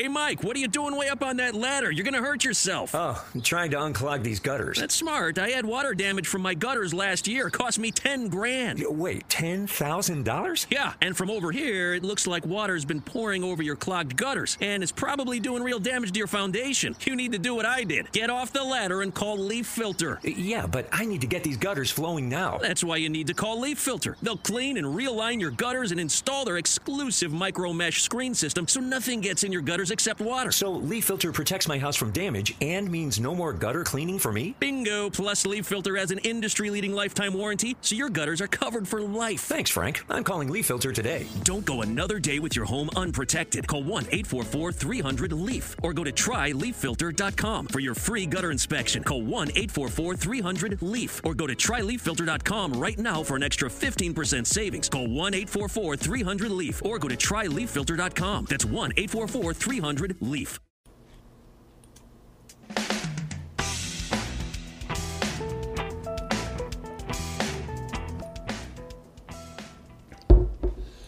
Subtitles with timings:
[0.00, 1.90] Hey, Mike, what are you doing way up on that ladder?
[1.90, 2.94] You're going to hurt yourself.
[2.94, 4.78] Oh, I'm trying to unclog these gutters.
[4.78, 5.38] That's smart.
[5.38, 7.48] I had water damage from my gutters last year.
[7.48, 8.82] It cost me 10 grand.
[8.88, 10.66] Wait, $10,000?
[10.70, 14.56] Yeah, and from over here, it looks like water's been pouring over your clogged gutters,
[14.62, 16.96] and it's probably doing real damage to your foundation.
[17.02, 20.16] You need to do what I did get off the ladder and call Leaf Filter.
[20.24, 22.56] Uh, yeah, but I need to get these gutters flowing now.
[22.56, 24.16] That's why you need to call Leaf Filter.
[24.22, 28.80] They'll clean and realign your gutters and install their exclusive micro mesh screen system so
[28.80, 30.52] nothing gets in your gutters except water.
[30.52, 34.32] So Leaf Filter protects my house from damage and means no more gutter cleaning for
[34.32, 34.54] me?
[34.60, 35.10] Bingo!
[35.10, 39.00] Plus, Leaf Filter has an industry leading lifetime warranty, so your gutters are covered for
[39.00, 39.40] life.
[39.40, 40.04] Thanks, Frank.
[40.08, 41.26] I'm calling Leaf Filter today.
[41.42, 43.66] Don't go another day with your home unprotected.
[43.66, 49.02] Call 1 844 300 LEAF or go to tryleaffilter.com for your free gutter inspection.
[49.02, 54.46] Call 1 844 300 LEAF or go to tryleaffilter.com right now for an extra 15%
[54.46, 54.88] savings.
[54.88, 58.46] Call 1 844 300 LEAF or go to tryleaffilter.com.
[58.48, 60.60] That's 1 844 300 LEAF.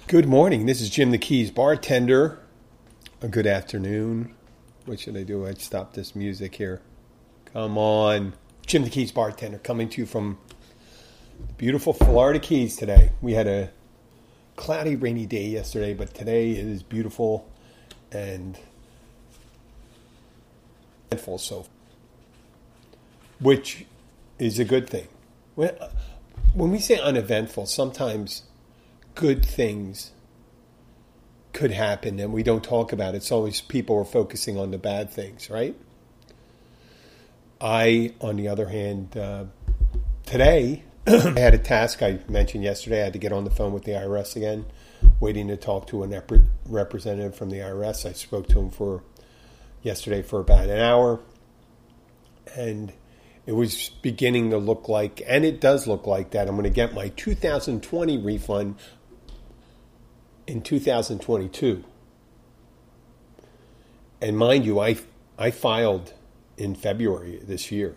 [0.07, 0.67] Good morning.
[0.67, 2.39] This is Jim the Keys bartender.
[3.21, 4.35] A good afternoon.
[4.87, 5.47] What should I do?
[5.47, 6.81] I'd stop this music here.
[7.53, 8.35] Come on.
[8.67, 10.39] Jim the Keys bartender coming to you from
[11.59, 13.13] beautiful Florida Keys today.
[13.21, 13.71] We had a
[14.57, 17.52] cloudy, rainy day yesterday, but today is beautiful
[18.13, 18.59] and
[21.11, 21.67] eventful so
[23.43, 23.85] which
[24.39, 25.09] is a good thing.
[25.55, 25.75] When,
[26.55, 28.45] when we say uneventful, sometimes
[29.15, 30.13] good things
[31.53, 33.19] could happen and we don't talk about it.
[33.19, 35.77] It's always people are focusing on the bad things, right?
[37.61, 39.45] I, on the other hand, uh,
[40.25, 43.03] today I had a task I mentioned yesterday.
[43.03, 44.65] I had to get on the phone with the IRS again,
[45.23, 46.33] waiting to talk to a rep-
[46.67, 48.05] representative from the IRS.
[48.05, 49.05] I spoke to him for
[49.81, 51.21] yesterday for about an hour,
[52.57, 52.93] and
[53.47, 56.49] it was beginning to look like, and it does look like that.
[56.49, 58.75] I'm going to get my 2020 refund
[60.49, 61.85] in 2022.
[64.21, 64.97] And mind you, I,
[65.39, 66.15] I filed
[66.57, 67.95] in February this year.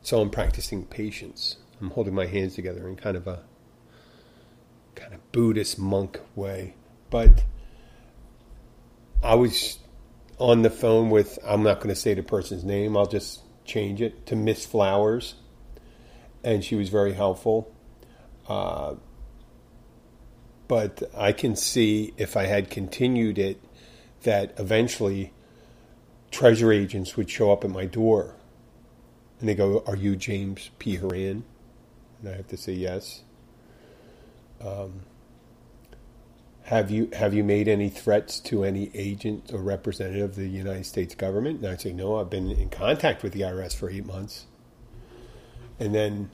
[0.00, 1.56] So I'm practicing patience.
[1.78, 3.44] I'm holding my hands together in kind of a
[4.94, 6.74] kind of Buddhist monk way.
[7.10, 7.44] But
[9.22, 9.78] I was
[10.38, 14.00] on the phone with, I'm not going to say the person's name, I'll just change
[14.00, 15.34] it to Miss Flowers.
[16.42, 17.74] And she was very helpful.
[18.48, 18.94] Uh,
[20.66, 23.60] but I can see if I had continued it
[24.22, 25.32] that eventually
[26.30, 28.36] treasure agents would show up at my door
[29.40, 30.96] and they go, Are you James P.
[30.96, 31.44] Horan?
[32.20, 33.24] And I have to say yes.
[34.60, 35.02] Um,
[36.64, 40.86] have you have you made any threats to any agent or representative of the United
[40.86, 41.60] States government?
[41.60, 42.16] And I'd say no.
[42.20, 44.46] I've been in contact with the IRS for eight months,
[45.78, 46.30] and then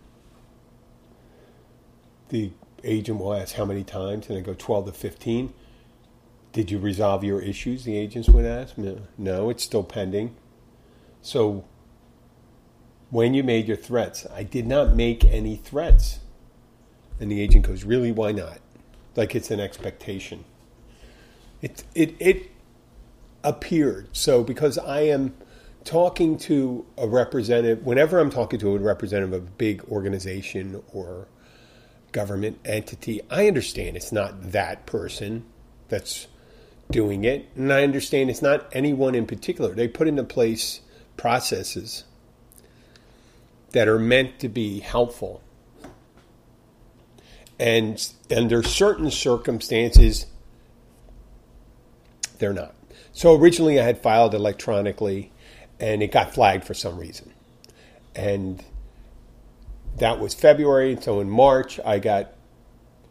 [2.29, 2.53] the
[2.85, 5.55] agent will ask how many times, and I go twelve to fifteen.
[6.53, 7.85] Did you resolve your issues?
[7.85, 8.77] The agents would ask.
[8.77, 10.37] No, no, it's still pending.
[11.23, 11.65] So
[13.11, 16.21] when you made your threats, I did not make any threats.
[17.19, 18.13] And the agent goes, Really?
[18.13, 18.59] Why not?
[19.15, 20.45] Like it's an expectation.
[21.63, 22.51] It, it, it
[23.43, 24.09] appeared.
[24.13, 25.35] So because I am
[25.85, 31.29] talking to a representative, whenever I'm talking to a representative of a big organization or
[32.13, 35.45] government entity, I understand it's not that person
[35.89, 36.27] that's
[36.91, 37.49] doing it.
[37.55, 39.75] And I understand it's not anyone in particular.
[39.75, 40.81] They put into place
[41.17, 42.05] processes
[43.73, 45.43] that are meant to be helpful.
[47.59, 50.27] And under certain circumstances,
[52.39, 52.75] they're not.
[53.13, 55.33] So originally I had filed electronically
[55.81, 57.33] and it got flagged for some reason.
[58.15, 58.63] And
[59.97, 60.99] that was February.
[61.01, 62.33] So in March, I got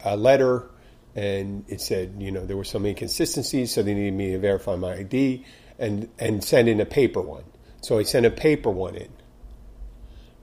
[0.03, 0.69] a letter
[1.15, 4.75] and it said, you know, there were some inconsistencies, so they needed me to verify
[4.75, 5.45] my ID
[5.79, 7.45] and, and send in a paper one.
[7.81, 9.09] So I sent a paper one in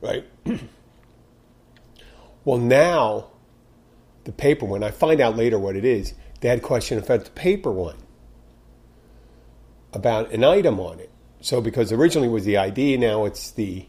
[0.03, 0.27] right?
[2.45, 3.29] well, now
[4.25, 6.15] the paper one, I find out later what it is.
[6.41, 7.97] They had a question about the paper one
[9.93, 11.11] about an item on it.
[11.41, 13.87] So because originally it was the ID, now it's the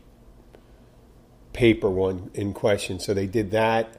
[1.53, 2.99] paper one in question.
[2.99, 3.95] So they did that,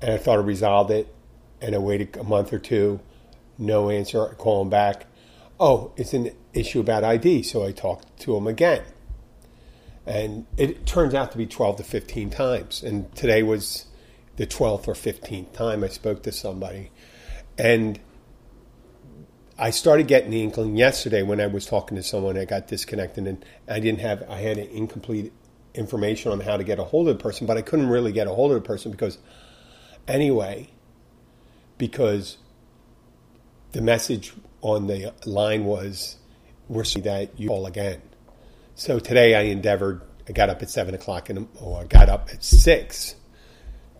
[0.00, 1.12] and I thought I resolved it,
[1.60, 3.00] and I waited a month or two,
[3.58, 4.30] no answer.
[4.30, 5.06] I call them back.
[5.58, 7.42] Oh, it's an issue about ID.
[7.42, 8.82] So I talked to them again.
[10.06, 12.82] And it turns out to be 12 to 15 times.
[12.82, 13.86] And today was
[14.36, 16.90] the 12th or 15th time I spoke to somebody.
[17.58, 18.00] And
[19.58, 22.38] I started getting the inkling yesterday when I was talking to someone.
[22.38, 24.24] I got disconnected and I didn't have.
[24.28, 25.34] I had incomplete
[25.74, 28.26] information on how to get a hold of the person, but I couldn't really get
[28.26, 29.18] a hold of the person because,
[30.08, 30.70] anyway,
[31.76, 32.38] because
[33.72, 36.16] the message on the line was,
[36.68, 38.00] "We're seeing that you call again."
[38.74, 40.00] So today I endeavored.
[40.26, 43.14] I got up at seven o'clock and or I got up at six,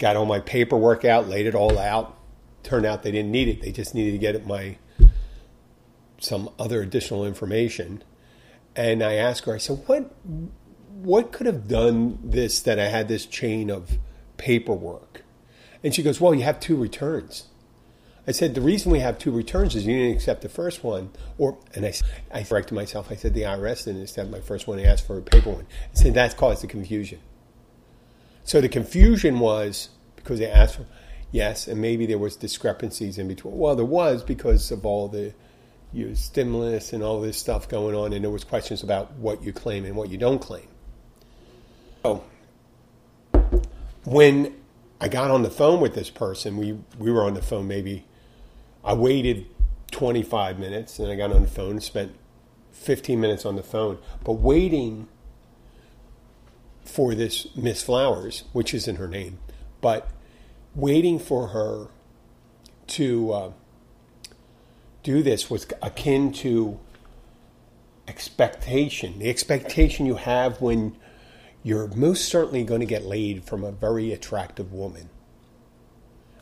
[0.00, 2.16] got all my paperwork out, laid it all out.
[2.64, 4.78] Turned out they didn't need it; they just needed to get my
[6.18, 8.02] some other additional information.
[8.74, 10.12] And I asked her, I said, "What
[11.02, 13.98] what could have done this that I had this chain of
[14.36, 15.22] paperwork?
[15.82, 17.44] And she goes, Well, you have two returns.
[18.26, 21.10] I said, The reason we have two returns is you didn't accept the first one.
[21.38, 21.94] Or, and I,
[22.32, 23.10] I corrected myself.
[23.10, 24.78] I said, The IRS didn't accept my first one.
[24.78, 25.66] I asked for a paper one.
[25.92, 27.20] I said, That caused the confusion.
[28.50, 30.86] So the confusion was because they asked for,
[31.30, 33.56] yes, and maybe there was discrepancies in between.
[33.56, 35.32] Well, there was because of all the
[35.92, 39.52] you stimulus and all this stuff going on, and there was questions about what you
[39.52, 40.66] claim and what you don't claim.
[42.02, 42.24] So
[44.02, 44.56] when
[45.00, 48.04] I got on the phone with this person, we, we were on the phone maybe,
[48.82, 49.46] I waited
[49.92, 52.16] 25 minutes and I got on the phone spent
[52.72, 53.98] 15 minutes on the phone.
[54.24, 55.06] But waiting
[56.84, 59.38] for this Miss Flowers, which isn't her name,
[59.80, 60.08] but
[60.74, 61.88] waiting for her
[62.88, 63.52] to uh,
[65.02, 66.78] do this was akin to
[68.08, 69.18] expectation.
[69.18, 70.96] The expectation you have when
[71.62, 75.08] you're most certainly going to get laid from a very attractive woman.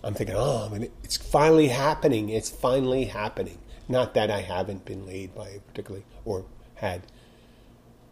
[0.02, 0.70] I'm thinking, oh,
[1.02, 2.28] it's finally happening.
[2.28, 3.58] It's finally happening.
[3.88, 6.44] Not that I haven't been laid by particularly or
[6.76, 7.02] had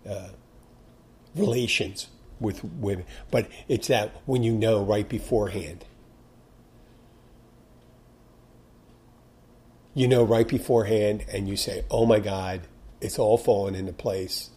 [0.08, 0.29] uh,
[1.34, 2.08] relations
[2.40, 5.84] with women, but it's that when you know right beforehand.
[9.94, 12.62] You know right beforehand, and you say, oh my God,
[13.00, 14.50] it's all fallen into place.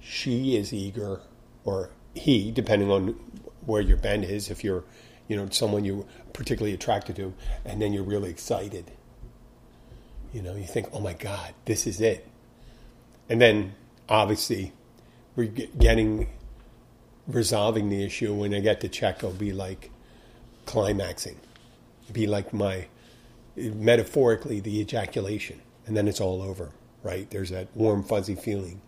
[0.00, 1.20] She is eager
[1.64, 3.08] or he, depending on
[3.66, 4.84] where your bend is, if you're,
[5.28, 7.34] you know, someone you're particularly attracted to,
[7.64, 8.90] and then you're really excited.
[10.32, 12.26] You know, you think, oh my God, this is it.
[13.28, 13.74] And then
[14.08, 14.72] obviously,
[15.36, 16.28] we're getting,
[17.30, 19.90] resolving the issue when I get check, it'll be like
[20.66, 21.36] climaxing.
[22.12, 22.86] Be like my,
[23.56, 25.60] metaphorically, the ejaculation.
[25.86, 26.70] And then it's all over,
[27.02, 27.30] right?
[27.30, 28.80] There's that warm, fuzzy feeling.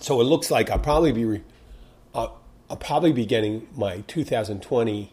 [0.00, 1.42] So it looks like I'll probably be
[2.14, 5.12] I'll, I'll probably be getting my 2020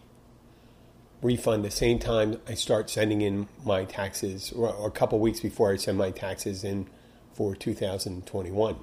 [1.22, 5.42] refund the same time I start sending in my taxes, or, or a couple weeks
[5.42, 6.88] before I send my taxes in
[7.34, 8.78] for 2021.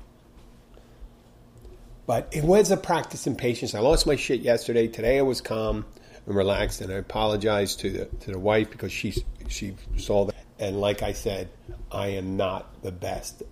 [2.06, 3.74] But it was a practice in patience.
[3.74, 4.86] I lost my shit yesterday.
[4.86, 5.84] Today I was calm
[6.26, 9.14] and relaxed, and I apologized to the to the wife because she
[9.48, 10.36] she saw that.
[10.58, 11.50] And like I said,
[11.90, 13.42] I am not the best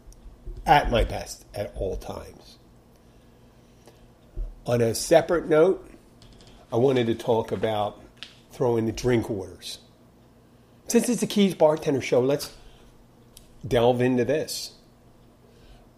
[0.66, 2.58] at my best at all times.
[4.66, 5.86] On a separate note,
[6.72, 8.00] I wanted to talk about
[8.52, 9.78] throwing the drink orders.
[10.86, 12.54] Since it's a Keys Bartender show, let's
[13.66, 14.72] delve into this.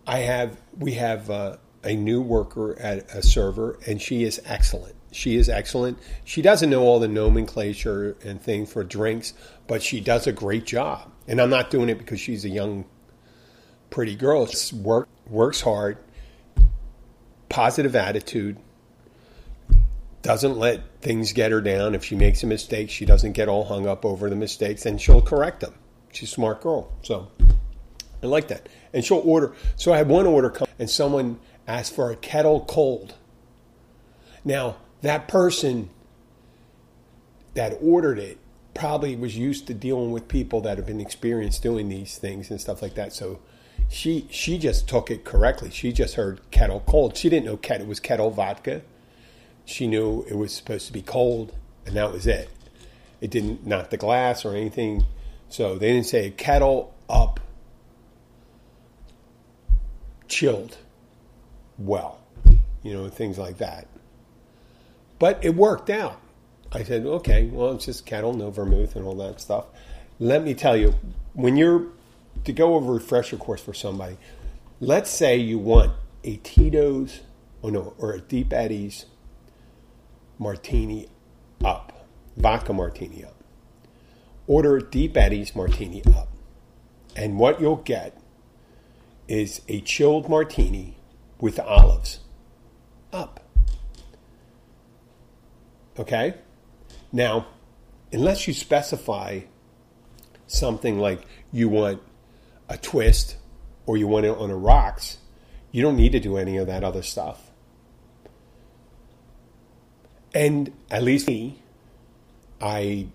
[0.06, 1.56] I have we have uh,
[1.86, 4.94] a new worker at a server, and she is excellent.
[5.12, 5.98] She is excellent.
[6.24, 9.32] She doesn't know all the nomenclature and thing for drinks,
[9.66, 11.10] but she does a great job.
[11.26, 12.84] And I'm not doing it because she's a young
[13.88, 14.46] pretty girl.
[14.46, 15.98] She work, works hard,
[17.48, 18.58] positive attitude,
[20.22, 21.94] doesn't let things get her down.
[21.94, 25.00] If she makes a mistake, she doesn't get all hung up over the mistakes and
[25.00, 25.72] she'll correct them.
[26.12, 26.92] She's a smart girl.
[27.02, 27.28] So
[28.22, 28.68] I like that.
[28.92, 29.54] And she'll order.
[29.76, 33.14] So I had one order come and someone asked for a Ketel cold.
[34.44, 35.90] Now, that person
[37.54, 38.38] that ordered it
[38.74, 42.60] probably was used to dealing with people that have been experienced doing these things and
[42.60, 43.12] stuff like that.
[43.12, 43.40] So
[43.88, 45.70] she she just took it correctly.
[45.70, 47.16] She just heard Ketel cold.
[47.16, 48.82] She didn't know Ketel was Ketel vodka.
[49.64, 51.52] She knew it was supposed to be cold,
[51.86, 52.50] and that was it.
[53.20, 55.04] It didn't knock the glass or anything.
[55.48, 57.40] So they didn't say Ketel up,
[60.28, 60.76] chilled,
[61.78, 62.18] well,
[62.82, 63.86] you know, things like that.
[65.18, 66.20] But it worked out.
[66.72, 69.66] I said, okay, well, it's just Ketel, no vermouth, and all that stuff.
[70.18, 70.94] Let me tell you,
[71.32, 71.86] when you're
[72.44, 74.16] to go over a refresher course for somebody,
[74.80, 75.92] let's say you want
[76.24, 77.20] a Tito's,
[77.62, 79.06] oh no, or a Deep Eddies
[80.38, 81.08] martini
[81.64, 82.06] up,
[82.36, 83.34] vodka martini up.
[84.46, 86.28] Order a Deep Eddies martini up.
[87.14, 88.20] And what you'll get
[89.28, 90.95] is a chilled martini
[91.40, 92.20] with olives
[93.12, 93.40] up.
[95.98, 96.34] Okay?
[97.12, 97.46] Now,
[98.12, 99.40] unless you specify
[100.46, 102.02] something like you want
[102.68, 103.36] a twist
[103.86, 105.18] or you want it on a rocks,
[105.72, 107.50] you don't need to do any of that other stuff.
[110.34, 111.62] And at least me,
[112.60, 113.06] I,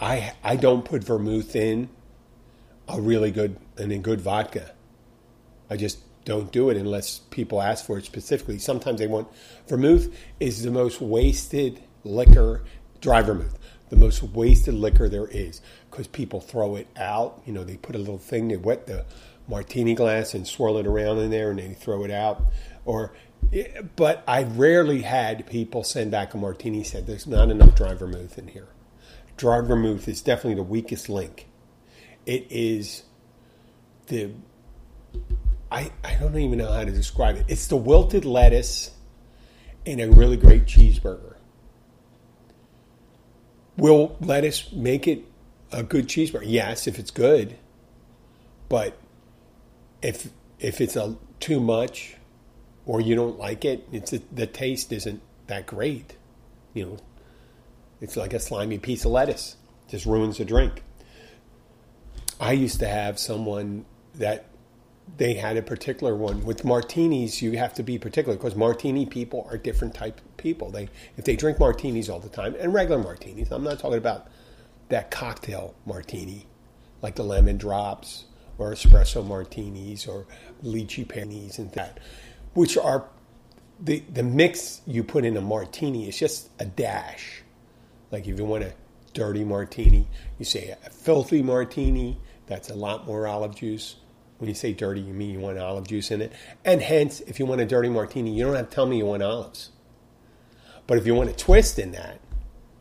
[0.00, 1.88] I, I don't put vermouth in
[2.88, 4.72] a really good and in good vodka.
[5.70, 8.58] I just don't do it unless people ask for it specifically.
[8.58, 9.28] Sometimes they want
[9.68, 12.62] vermouth is the most wasted liquor,
[13.00, 13.58] dry vermouth,
[13.88, 15.60] the most wasted liquor there is
[15.90, 17.42] because people throw it out.
[17.46, 19.04] You know, they put a little thing, they wet the
[19.48, 22.42] martini glass and swirl it around in there and they throw it out.
[22.84, 23.12] Or,
[23.52, 27.94] eh, but I rarely had people send back a martini said there's not enough dry
[27.94, 28.68] vermouth in here.
[29.36, 31.48] Dry vermouth is definitely the weakest link.
[32.26, 33.04] It is
[34.06, 34.32] the
[35.70, 37.46] I, I don't even know how to describe it.
[37.48, 38.90] It's the wilted lettuce
[39.86, 41.36] and a really great cheeseburger.
[43.76, 45.24] Will lettuce make it
[45.72, 46.44] a good cheeseburger?
[46.44, 47.56] Yes, if it's good.
[48.68, 48.98] But
[50.02, 52.16] if if it's a too much
[52.84, 56.16] or you don't like it, it's a, the taste isn't that great.
[56.74, 56.96] You know,
[58.00, 59.56] it's like a slimy piece of lettuce.
[59.88, 60.82] Just ruins the drink.
[62.38, 63.84] I used to have someone
[64.14, 64.49] that
[65.16, 67.42] they had a particular one with martinis.
[67.42, 70.70] You have to be particular because martini people are different type people.
[70.70, 73.50] They if they drink martinis all the time and regular martinis.
[73.50, 74.28] I'm not talking about
[74.88, 76.46] that cocktail martini,
[77.02, 78.24] like the lemon drops
[78.58, 80.26] or espresso martinis or
[80.62, 81.98] lychee panis and that,
[82.54, 83.06] which are
[83.78, 87.42] the the mix you put in a martini is just a dash.
[88.10, 88.74] Like if you want a
[89.12, 92.18] dirty martini, you say a filthy martini.
[92.46, 93.96] That's a lot more olive juice
[94.40, 96.32] when you say dirty, you mean you want olive juice in it.
[96.64, 99.04] And hence, if you want a dirty martini, you don't have to tell me you
[99.04, 99.70] want olives.
[100.86, 102.20] But if you want a twist in that,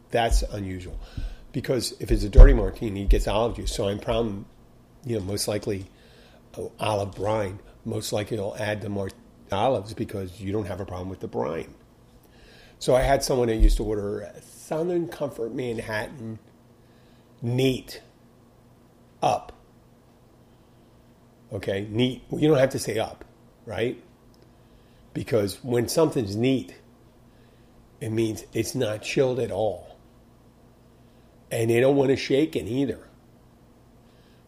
[0.09, 0.97] that's unusual.
[1.51, 3.75] Because if it's a dirty martini, it gets olive juice.
[3.75, 4.45] So I'm probably,
[5.05, 5.87] you know, most likely
[6.57, 7.59] uh, olive brine.
[7.83, 9.09] Most likely I'll add the more
[9.51, 11.73] olives because you don't have a problem with the brine.
[12.79, 16.39] So I had someone that used to order Southern Comfort Manhattan
[17.41, 18.01] neat
[19.21, 19.58] up
[21.51, 22.23] Okay, neat.
[22.29, 23.25] Well, you don't have to say up,
[23.65, 24.01] right?
[25.13, 26.75] Because when something's neat,
[27.99, 29.97] it means it's not chilled at all.
[31.51, 32.99] And they don't want to shake it either.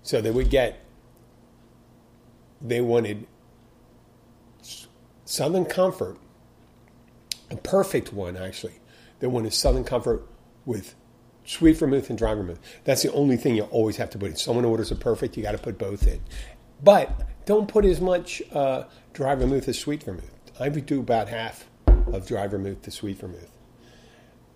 [0.04, 0.80] So they would get,
[2.62, 3.28] they wanted
[5.26, 6.18] Southern Comfort,
[7.50, 8.76] a perfect one actually.
[9.20, 10.28] They wanted Southern Comfort
[10.66, 10.96] with
[11.46, 12.60] sweet vermouth and dry vermouth.
[12.84, 14.36] That's the only thing you always have to put in.
[14.36, 16.22] Someone orders a perfect, you got to put both in.
[16.84, 20.32] But don't put as much uh, dry vermouth as sweet vermouth.
[20.60, 23.52] I would do about half of dry vermouth to sweet vermouth.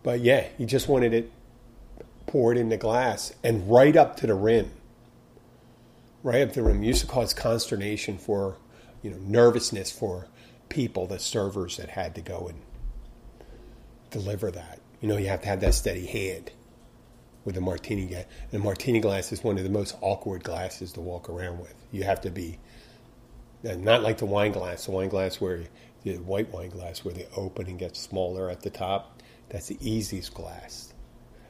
[0.03, 1.31] But yeah, you just wanted it
[2.25, 4.71] poured in the glass and right up to the rim.
[6.23, 6.83] Right up the rim.
[6.83, 8.57] It used to cause consternation for,
[9.01, 10.27] you know, nervousness for
[10.69, 12.59] people, the servers that had to go and
[14.09, 14.79] deliver that.
[15.01, 16.51] You know, you have to have that steady hand
[17.45, 18.25] with a martini glass.
[18.51, 21.73] And a martini glass is one of the most awkward glasses to walk around with.
[21.91, 22.59] You have to be
[23.67, 24.85] uh, not like the wine glass.
[24.85, 25.63] The wine glass where
[26.03, 29.21] the white wine glass where the opening gets smaller at the top.
[29.49, 30.93] That's the easiest glass,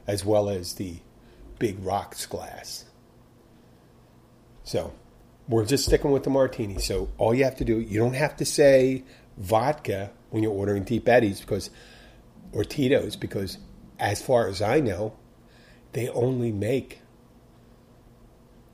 [0.06, 0.98] as well as the
[1.58, 2.84] big rocks glass.
[4.64, 4.92] So
[5.48, 6.78] we're just sticking with the martini.
[6.78, 9.04] So all you have to do, you don't have to say
[9.38, 11.70] vodka when you're ordering Deep Eddies because
[12.52, 13.58] or Tito's because
[13.98, 15.16] as far as I know,
[15.96, 17.00] they only make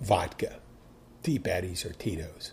[0.01, 0.57] vodka,
[1.23, 2.51] Deep Eddies or Tito's.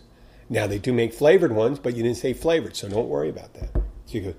[0.48, 3.52] Now they do make flavored ones, but you didn't say flavored, so don't worry about
[3.54, 3.72] that.
[3.74, 3.82] So
[4.18, 4.34] you go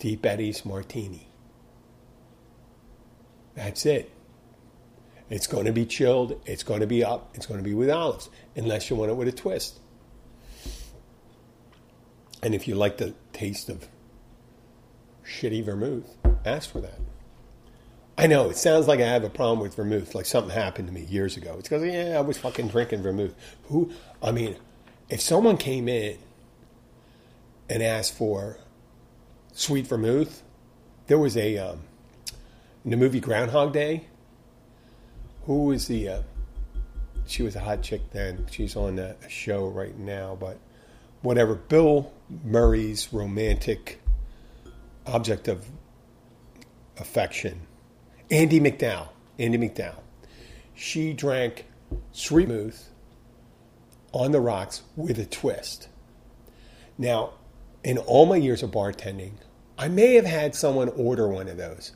[0.00, 1.28] Deep Eddies Martini.
[3.54, 4.10] That's it.
[5.28, 6.42] It's going to be chilled.
[6.46, 7.30] It's going to be up.
[7.34, 9.78] It's going to be with olives, unless you want it with a twist.
[12.42, 13.86] And if you like the taste of
[15.24, 16.98] shitty vermouth, ask for that.
[18.20, 20.92] I know it sounds like I have a problem with vermouth, like something happened to
[20.92, 21.56] me years ago.
[21.58, 23.34] It's because yeah, I was fucking drinking vermouth.
[23.68, 23.92] Who?
[24.22, 24.56] I mean,
[25.08, 26.18] if someone came in
[27.70, 28.58] and asked for
[29.54, 30.42] sweet vermouth,
[31.06, 31.80] there was a um,
[32.84, 34.04] in the movie Groundhog Day.
[35.46, 36.06] Who was the?
[36.06, 36.22] Uh,
[37.26, 38.44] she was a hot chick then.
[38.50, 40.58] She's on a show right now, but
[41.22, 41.54] whatever.
[41.54, 42.12] Bill
[42.44, 43.98] Murray's romantic
[45.06, 45.64] object of
[46.98, 47.62] affection
[48.30, 49.08] Andie MacDowell.
[49.38, 50.00] Andie MacDowell.
[50.74, 51.66] She drank
[52.12, 52.88] sweet vermouth
[54.12, 55.88] on the rocks with a twist.
[56.96, 57.34] Now,
[57.82, 59.32] in all my years of bartending,
[59.78, 61.92] I may have had someone order one of those,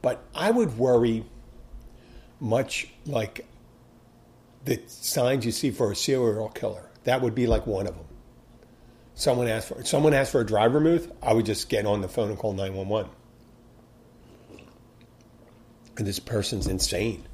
[0.00, 1.24] but I would worry
[2.40, 3.46] much like
[4.64, 6.88] the signs you see for a serial killer.
[7.04, 8.06] That would be like one of them.
[9.14, 11.12] Someone asked for someone asked for a driver vermouth.
[11.22, 13.10] I would just get on the phone and call nine one one.
[15.96, 17.24] And this person's insane.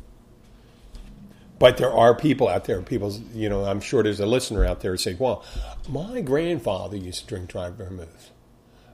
[1.59, 4.81] But there are people out there, people, you know, I'm sure there's a listener out
[4.81, 5.43] there who say, well,
[5.89, 8.31] my grandfather used to drink dry vermouth.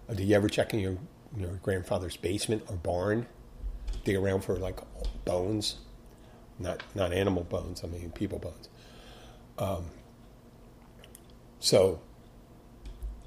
[0.09, 0.97] Uh, did you ever check in your,
[1.37, 3.27] your grandfather's basement or barn?
[4.05, 4.79] Dig around for like
[5.25, 5.77] bones?
[6.59, 8.69] Not, not animal bones, I mean people bones.
[9.59, 9.87] Um,
[11.59, 12.01] so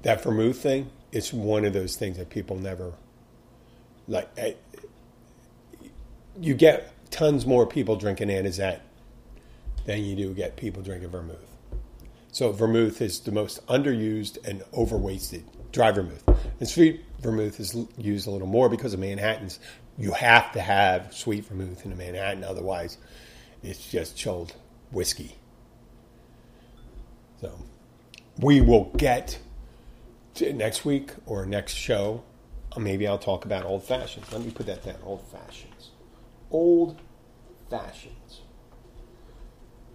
[0.02, 2.94] that vermouth thing, it's one of those things that people never
[4.08, 4.28] like.
[6.40, 8.82] You get tons more people drinking anisette
[9.84, 11.56] than you do get people drinking vermouth.
[12.32, 16.22] So vermouth is the most underused and overwasted dry vermouth.
[16.60, 19.58] And sweet vermouth is used a little more because of Manhattans.
[19.96, 22.98] You have to have sweet vermouth in a Manhattan, otherwise,
[23.62, 24.54] it's just chilled
[24.90, 25.36] whiskey.
[27.40, 27.58] So
[28.38, 29.38] we will get
[30.40, 32.22] next week or next show.
[32.76, 34.30] Maybe I'll talk about old fashions.
[34.30, 34.96] Let me put that down.
[35.02, 35.65] Old fashions.
[36.50, 37.00] Old
[37.70, 38.42] fashions.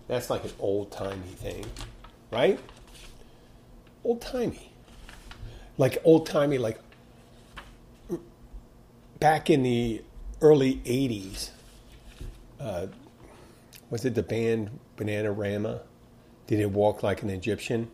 [0.07, 1.65] That's like an old timey thing,
[2.31, 2.59] right?
[4.03, 4.73] Old timey.
[5.77, 6.79] Like old timey, like
[9.19, 10.03] back in the
[10.41, 11.51] early 80s,
[12.59, 12.87] uh,
[13.89, 15.81] was it the band Bananarama?
[16.47, 17.89] Did it walk like an Egyptian?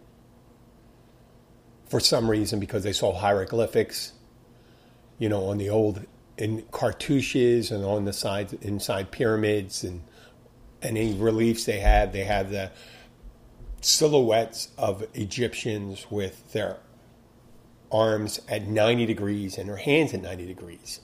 [1.89, 4.13] For some reason, because they saw hieroglyphics,
[5.19, 6.05] you know, on the old
[6.37, 10.03] in cartouches and on the sides inside pyramids and
[10.81, 12.71] any reliefs they had, they had the
[13.81, 16.77] silhouettes of Egyptians with their
[17.91, 20.99] arms at 90 degrees and their hands at 90 degrees.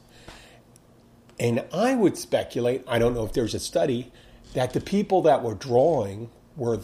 [1.39, 4.11] And I would speculate, I don't know if there's a study,
[4.53, 6.79] that the people that were drawing were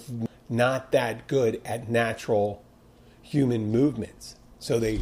[0.50, 2.63] not that good at natural
[3.22, 4.36] human movements.
[4.58, 5.02] So they,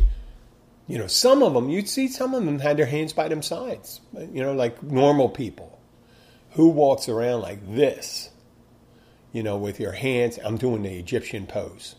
[0.87, 3.41] you know, some of them, you'd see some of them had their hands by them
[3.41, 5.79] sides, you know, like normal people
[6.51, 8.29] who walks around like this,
[9.31, 10.39] you know, with your hands?
[10.43, 11.95] I'm doing the Egyptian pose.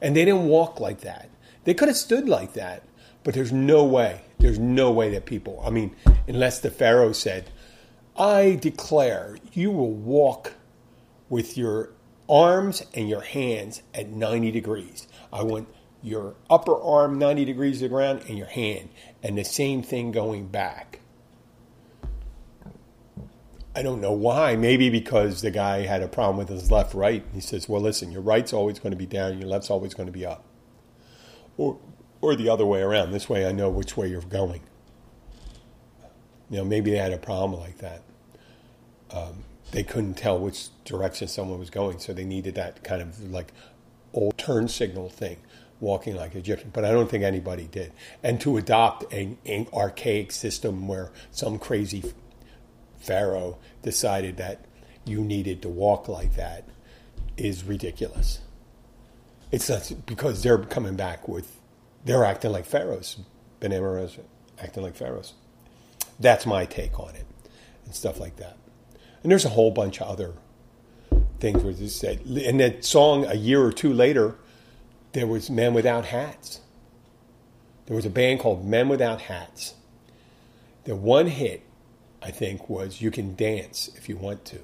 [0.00, 1.28] And they didn't walk like that.
[1.64, 2.82] They could have stood like that,
[3.22, 4.22] but there's no way.
[4.38, 5.94] There's no way that people, I mean,
[6.26, 7.50] unless the Pharaoh said,
[8.16, 10.54] I declare you will walk
[11.28, 11.90] with your
[12.28, 15.08] arms and your hands at 90 degrees.
[15.32, 15.68] I want
[16.04, 18.90] your upper arm 90 degrees to the ground and your hand,
[19.22, 21.00] and the same thing going back.
[23.74, 24.54] I don't know why.
[24.54, 27.24] Maybe because the guy had a problem with his left right.
[27.32, 30.06] He says, "Well, listen, your right's always going to be down, your left's always going
[30.06, 30.44] to be up."
[31.56, 31.78] Or
[32.20, 33.10] or the other way around.
[33.10, 34.60] This way I know which way you're going.
[36.50, 38.02] You know, maybe they had a problem like that.
[39.10, 43.30] Um, they couldn't tell which direction someone was going, so they needed that kind of
[43.32, 43.52] like
[44.12, 45.38] old turn signal thing,
[45.80, 46.70] walking like Egyptian.
[46.72, 47.92] But I don't think anybody did.
[48.22, 52.12] And to adopt an, an archaic system where some crazy
[52.98, 54.64] Pharaoh decided that
[55.04, 56.66] you needed to walk like that
[57.36, 58.40] is ridiculous.
[59.52, 61.60] It's not because they're coming back with,
[62.04, 63.18] they're acting like pharaohs.
[63.60, 63.72] Ben
[64.58, 65.34] acting like pharaohs.
[66.18, 67.26] That's my take on it
[67.84, 68.56] and stuff like that.
[69.22, 70.34] And there's a whole bunch of other
[71.40, 74.36] things where they said, in that song a year or two later,
[75.14, 76.60] there was Men Without Hats.
[77.86, 79.74] There was a band called Men Without Hats.
[80.84, 81.62] The one hit
[82.24, 84.58] I think, was you can dance if you want to.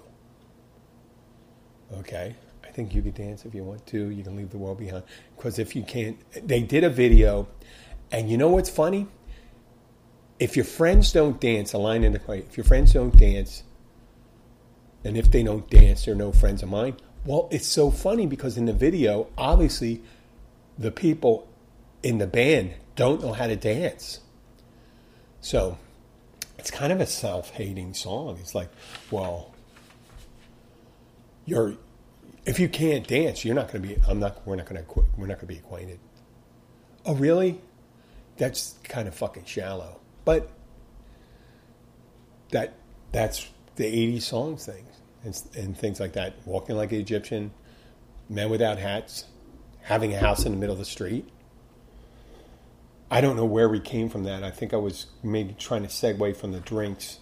[1.99, 2.35] Okay?
[2.65, 4.09] I think you can dance if you want to.
[4.09, 5.03] You can leave the world behind.
[5.37, 7.47] Because if you can't, they did a video,
[8.11, 9.07] and you know what's funny?
[10.39, 13.63] If your friends don't dance, a line in the quiet, if your friends don't dance,
[15.05, 16.97] and if they don't dance, they're no friends of mine.
[17.27, 20.03] Well, it's so funny because in the video, obviously,
[20.81, 21.47] the people
[22.03, 24.19] in the band don't know how to dance.
[25.41, 25.79] So,
[26.59, 28.39] it's kind of a self-hating song.
[28.41, 28.71] It's like,
[29.11, 29.55] well,
[31.47, 31.77] you're
[32.47, 33.97] if you can't dance, you're not going to be.
[34.09, 34.47] I'm not.
[34.47, 35.07] We're not going to.
[35.17, 35.99] We're not going to be acquainted.
[37.05, 37.61] Oh, really?
[38.39, 40.01] That's kind of fucking shallow.
[40.25, 40.51] But
[42.51, 42.75] that
[43.13, 44.85] that's the '80s songs thing
[45.25, 46.35] and, and things like that.
[46.45, 47.51] Walking like an Egyptian,
[48.29, 49.25] men without hats,
[49.83, 51.29] having a house in the middle of the street.
[53.11, 54.45] I don't know where we came from that.
[54.45, 57.19] I think I was maybe trying to segue from the drinks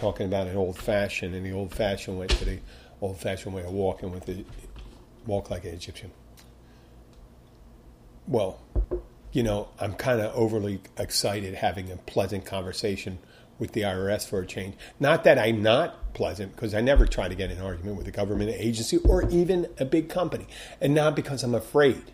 [0.00, 2.58] talking about an old fashioned, and the old fashioned went to the
[3.00, 4.44] old fashioned way of walking with the
[5.26, 6.10] walk like an Egyptian.
[8.26, 8.60] Well,
[9.32, 13.18] you know, I'm kind of overly excited having a pleasant conversation
[13.58, 14.76] with the IRS for a change.
[15.00, 18.12] Not that I'm not pleasant, because I never try to get an argument with a
[18.12, 20.46] government agency or even a big company,
[20.80, 22.12] and not because I'm afraid.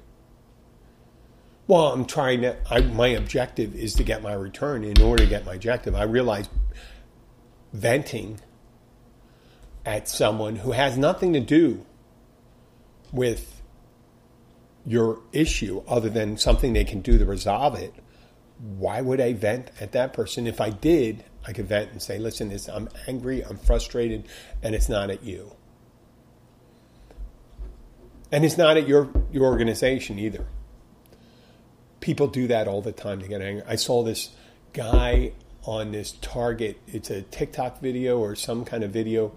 [1.67, 2.57] Well, I'm trying to.
[2.71, 4.85] I, my objective is to get my return.
[4.85, 6.49] In order to get my objective, I realize
[7.73, 8.41] venting
[9.87, 11.85] at someone who has nothing to do
[13.13, 13.63] with
[14.87, 17.95] your issue other than something they can do to resolve it,
[18.59, 20.47] why would I vent at that person?
[20.47, 24.27] If I did, I could vent and say, listen, I'm angry, I'm frustrated,
[24.63, 25.53] and it's not at you.
[28.33, 30.47] And it's not at your, your organization either.
[32.01, 33.63] People do that all the time to get angry.
[33.67, 34.31] I saw this
[34.73, 35.33] guy
[35.65, 39.33] on this Target, it's a TikTok video or some kind of video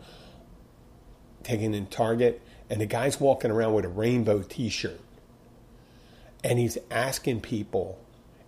[1.43, 4.99] taken in Target, and the guy's walking around with a rainbow t shirt.
[6.43, 7.99] And he's asking people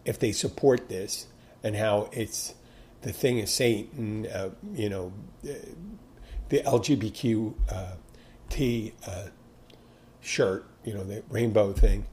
[0.06, 1.28] if they support this
[1.64, 2.54] and how it's
[3.02, 7.86] the thing is Satan, uh, you know, the LGBTQ uh,
[8.50, 9.28] T uh,
[10.22, 12.06] shirt, you know, the rainbow thing.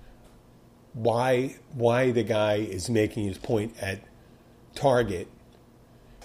[0.93, 4.01] Why why the guy is making his point at
[4.75, 5.29] Target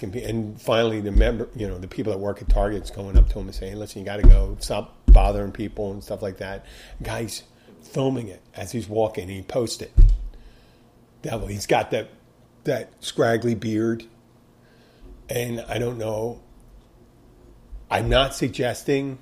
[0.02, 3.40] and finally the member, you know, the people that work at Target's going up to
[3.40, 4.58] him and saying, "Listen, you got to go.
[4.60, 6.66] Stop bothering people and stuff like that."
[7.04, 7.44] Guys
[7.84, 9.28] filming it as he's walking.
[9.28, 9.92] He posts it.
[11.22, 12.10] Devil, he's got that
[12.64, 14.06] that scraggly beard,
[15.32, 16.42] and I don't know.
[17.90, 19.18] I'm not suggesting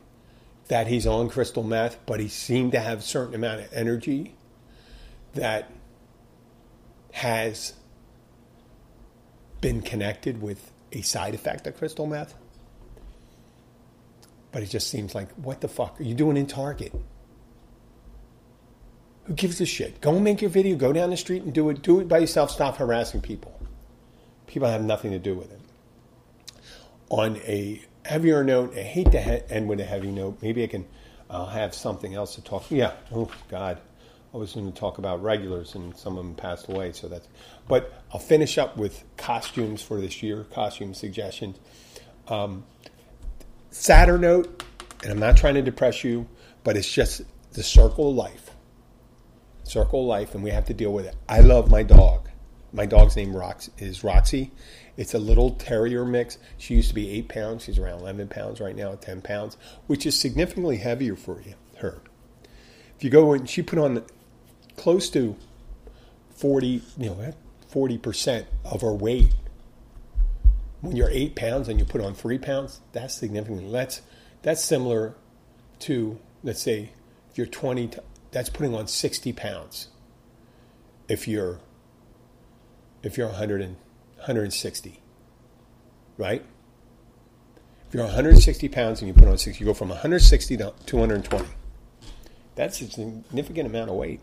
[0.68, 4.36] that he's on crystal meth, but he seemed to have a certain amount of energy
[5.34, 5.72] that
[7.12, 7.74] has
[9.62, 12.34] been connected with a side effect of crystal meth.
[14.52, 16.94] But it just seems like, what the fuck are you doing in Target?
[19.26, 20.02] Who gives a shit?
[20.02, 20.76] Go make your video.
[20.76, 21.84] Go down the street and do it.
[21.84, 22.50] Do it by yourself.
[22.50, 23.60] Stop harassing people.
[24.48, 25.59] People have nothing to do with it.
[27.10, 30.40] On a heavier note, I hate to end with a heavy note.
[30.42, 30.86] Maybe I can
[31.30, 32.70] uh, have something else to talk.
[32.70, 32.94] Yeah.
[33.12, 33.80] Oh God.
[34.32, 36.92] I was going to talk about regulars, and some of them passed away.
[36.92, 37.28] So that's.
[37.68, 40.44] But I'll finish up with costumes for this year.
[40.54, 41.58] Costume suggestions.
[42.28, 42.64] Um,
[43.72, 44.64] sadder note,
[45.02, 46.28] and I'm not trying to depress you,
[46.64, 48.52] but it's just the circle of life.
[49.64, 51.16] Circle of life, and we have to deal with it.
[51.28, 52.29] I love my dog.
[52.72, 54.52] My dog's name Rox, is Roxie.
[54.96, 56.38] It's a little terrier mix.
[56.58, 57.64] She used to be eight pounds.
[57.64, 62.02] She's around 11 pounds right now, 10 pounds, which is significantly heavier for you, her.
[62.96, 64.04] If you go and she put on
[64.76, 65.36] close to
[66.36, 67.34] 40, you know,
[67.72, 69.34] 40% of her weight.
[70.82, 73.72] When you're eight pounds and you put on three pounds, that's significant.
[73.72, 74.02] That's,
[74.42, 75.16] that's similar
[75.80, 76.92] to, let's say,
[77.30, 77.92] if you're 20,
[78.32, 79.90] that's putting on 60 pounds.
[81.08, 81.60] If you're,
[83.04, 83.76] if you're 100 and,
[84.18, 85.00] 160,
[86.18, 86.44] right?
[87.88, 91.46] If you're 160 pounds and you put on 60, you go from 160 to 220.
[92.56, 94.20] That's a significant amount of weight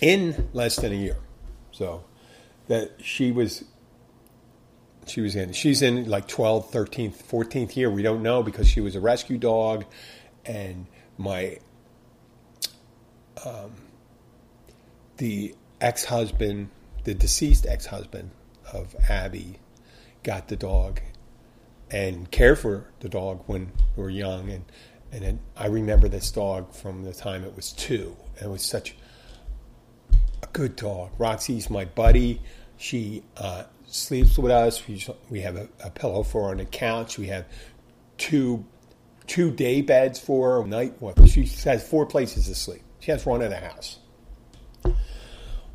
[0.00, 1.16] in less than a year.
[1.72, 2.04] So
[2.68, 3.64] that she was
[5.06, 8.80] she was in she's in like 12th 13th 14th year we don't know because she
[8.80, 9.84] was a rescue dog
[10.46, 10.86] and
[11.18, 11.58] my
[13.44, 13.72] um,
[15.18, 16.68] the ex-husband
[17.04, 18.30] the deceased ex-husband
[18.72, 19.58] of abby
[20.22, 21.00] got the dog
[21.90, 24.64] and cared for the dog when we were young and
[25.12, 28.64] and it, i remember this dog from the time it was two and it was
[28.64, 28.96] such
[30.44, 31.10] a good dog.
[31.18, 32.40] Roxie's my buddy.
[32.76, 34.86] She uh, sleeps with us.
[34.86, 37.18] We, we have a, a, pillow for her on the couch.
[37.18, 37.46] We have
[38.18, 38.64] two
[39.26, 40.66] two day beds for her.
[40.66, 40.94] Night?
[41.26, 42.82] She has four places to sleep.
[43.00, 43.98] She has one in the house.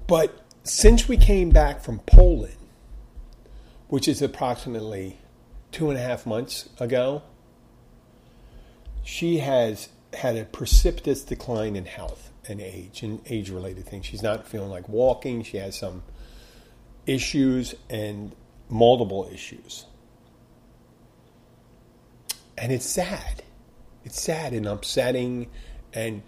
[0.10, 2.58] But since we came back from Poland,
[3.90, 5.20] which is approximately
[5.72, 7.22] two and a half months ago,
[9.04, 14.08] she has had a precipitous decline in health and age and age related things.
[14.08, 15.44] She's not feeling like walking.
[15.44, 16.02] She has some
[17.06, 18.36] issues and
[18.68, 19.86] multiple issues.
[22.58, 23.44] And it's sad.
[24.04, 25.52] It's sad and upsetting.
[25.94, 26.24] And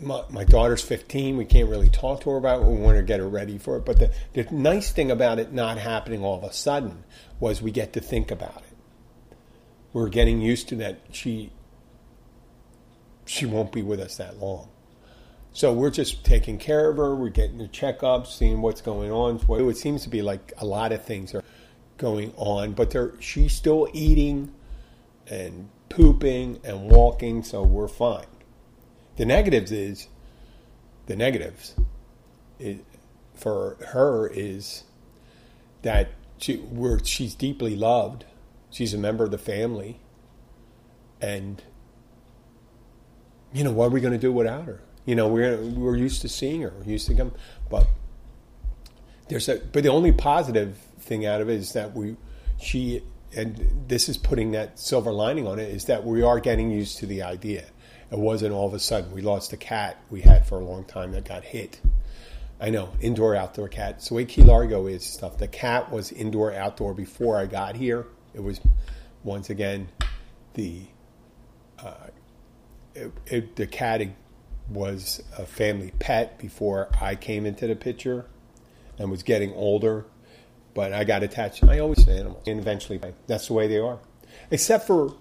[0.00, 1.36] my, my daughter's 15.
[1.36, 2.66] We can't really talk to her about it.
[2.66, 3.84] We want to get her ready for it.
[3.84, 7.04] But the, the nice thing about it not happening all of a sudden
[7.40, 9.36] was we get to think about it.
[9.92, 11.52] We're getting used to that she
[13.26, 14.68] she won't be with us that long.
[15.52, 17.14] So we're just taking care of her.
[17.14, 19.40] We're getting the checkups, seeing what's going on.
[19.48, 21.44] It seems to be like a lot of things are
[21.96, 24.52] going on, but she's still eating
[25.28, 28.26] and pooping and walking, so we're fine.
[29.16, 30.08] The negatives is
[31.06, 31.74] the negatives
[33.34, 34.84] for her is
[35.82, 36.64] that she,
[37.04, 38.24] she's deeply loved.
[38.70, 40.00] She's a member of the family,
[41.20, 41.62] and
[43.52, 44.80] you know what are we going to do without her?
[45.04, 47.32] You know we're we're used to seeing her, we're used to come,
[47.70, 47.86] but
[49.28, 52.16] there's a but the only positive thing out of it is that we
[52.60, 53.02] she
[53.36, 56.98] and this is putting that silver lining on it is that we are getting used
[56.98, 57.64] to the idea.
[58.10, 60.84] It wasn't all of a sudden we lost a cat we had for a long
[60.84, 61.80] time that got hit.
[62.60, 64.02] I know indoor outdoor cat.
[64.02, 65.38] So way Key Largo is stuff.
[65.38, 68.06] The cat was indoor outdoor before I got here.
[68.32, 68.60] It was
[69.22, 69.88] once again
[70.54, 70.82] the
[71.78, 71.94] uh,
[72.94, 74.02] it, it, the cat
[74.68, 78.26] was a family pet before I came into the picture
[78.98, 80.06] and was getting older.
[80.74, 81.62] But I got attached.
[81.64, 84.00] I always say animals, and eventually that's the way they are.
[84.50, 85.14] Except for,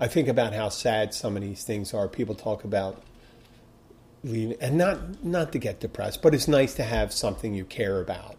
[0.00, 2.08] I think about how sad some of these things are.
[2.08, 3.02] People talk about
[4.24, 8.00] leaving, and not not to get depressed, but it's nice to have something you care
[8.00, 8.36] about.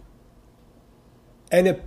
[1.51, 1.81] And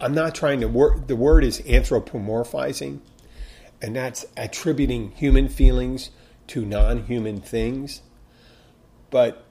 [0.00, 1.06] I'm not trying to work.
[1.06, 3.00] The word is anthropomorphizing,
[3.80, 6.10] and that's attributing human feelings
[6.48, 8.02] to non-human things.
[9.10, 9.44] But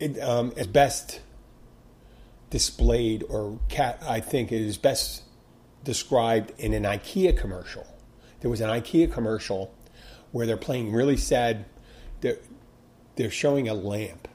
[0.00, 1.20] it um, is best
[2.50, 5.22] displayed, or cat, I think it is best
[5.84, 7.86] described in an IKEA commercial.
[8.40, 9.74] There was an IKEA commercial
[10.32, 11.66] where they're playing really sad.
[12.20, 12.38] They're,
[13.16, 14.28] they're showing a lamp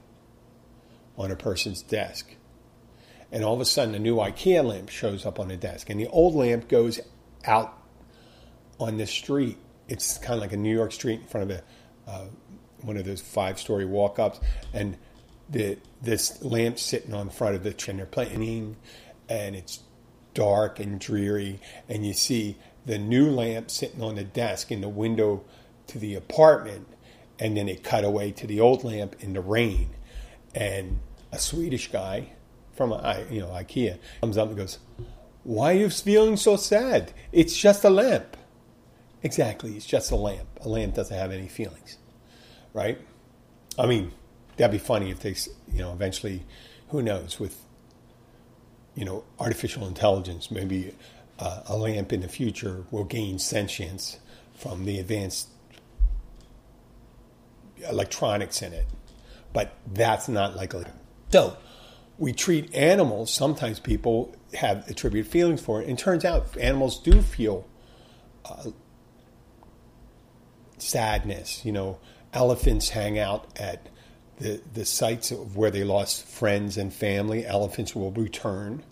[1.17, 2.35] on a person's desk.
[3.31, 5.89] And all of a sudden, a new IKEA lamp shows up on the desk.
[5.89, 6.99] And the old lamp goes
[7.45, 7.77] out
[8.79, 9.57] on the street.
[9.88, 12.25] It's kind of like a New York street in front of a, uh,
[12.81, 14.39] one of those five story walk ups.
[14.73, 14.97] And
[15.49, 18.77] the this lamp sitting on front of the and they're playing,
[19.27, 19.79] and it's
[20.33, 24.89] dark and dreary, and you see the new lamp sitting on the desk in the
[24.89, 25.43] window
[25.87, 26.87] to the apartment,
[27.37, 29.89] and then it cut away to the old lamp in the rain,
[30.55, 30.99] and
[31.31, 32.29] a Swedish guy
[32.73, 32.91] from
[33.29, 34.79] you know IKEA comes up and goes,
[35.43, 37.13] "Why are you feeling so sad?
[37.31, 38.37] It's just a lamp."
[39.21, 40.47] Exactly, it's just a lamp.
[40.61, 41.97] A lamp doesn't have any feelings,
[42.73, 42.99] right?
[43.77, 44.11] I mean,
[44.55, 45.35] that'd be funny if they,
[45.71, 46.45] you know, eventually,
[46.89, 47.65] who knows, with,
[48.99, 50.93] you know, artificial intelligence, maybe
[51.39, 54.19] uh, a lamp in the future will gain sentience
[54.53, 55.47] from the advanced
[57.89, 58.85] electronics in it.
[59.53, 60.83] But that's not likely.
[61.31, 61.55] So
[62.17, 65.88] we treat animals, sometimes people have attributed feelings for it.
[65.88, 67.65] And turns out animals do feel
[68.43, 68.71] uh,
[70.77, 71.63] sadness.
[71.63, 71.99] You know,
[72.33, 73.88] elephants hang out at
[74.39, 78.84] the, the sites of where they lost friends and family, elephants will return.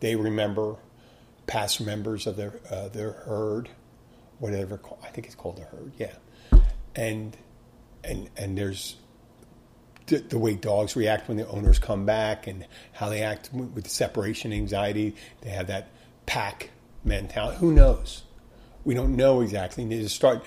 [0.00, 0.76] They remember
[1.46, 3.68] past members of their uh, their herd,
[4.38, 6.14] whatever I think it's called a herd, yeah.
[6.94, 7.36] And
[8.04, 8.96] and and there's
[10.06, 13.88] the, the, way dogs react when the owners come back, and how they act with
[13.88, 15.14] separation anxiety.
[15.40, 15.88] They have that
[16.26, 16.70] pack
[17.04, 17.58] mentality.
[17.58, 18.22] Who knows?
[18.84, 19.84] We don't know exactly.
[19.84, 20.44] They just start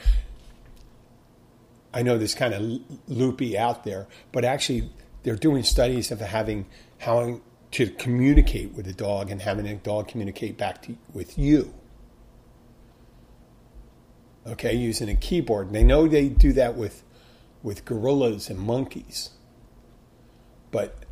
[1.94, 4.90] I know this kind of loopy out there, but actually
[5.24, 6.66] they're doing studies of having
[7.00, 11.74] how to communicate with a dog and having a dog communicate back to, with you.
[14.46, 15.68] Okay, using a keyboard.
[15.68, 17.04] And they know they do that with
[17.64, 19.30] with gorillas and monkeys.
[20.72, 21.06] But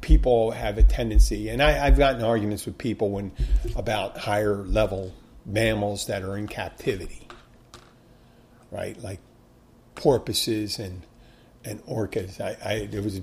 [0.00, 3.32] people have a tendency, and I, have gotten arguments with people when
[3.74, 7.28] about higher level mammals that are in captivity,
[8.70, 9.00] right?
[9.02, 9.20] Like
[9.96, 11.02] porpoises and
[11.64, 12.40] and orcas.
[12.40, 13.20] I, I there was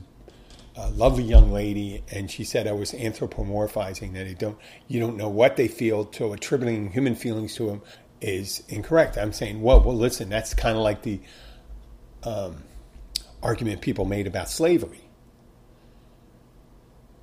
[0.75, 4.57] a, lovely young lady, and she said I was anthropomorphizing that I don't
[4.87, 7.81] you don't know what they feel, so attributing human feelings to them
[8.19, 9.17] is incorrect.
[9.17, 11.19] I'm saying, well, well, listen, that's kind of like the
[12.23, 12.63] um,
[13.41, 15.01] argument people made about slavery.